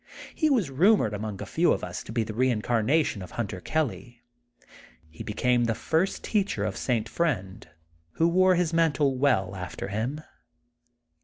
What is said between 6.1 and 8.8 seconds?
teacher of St. Friend, who wore his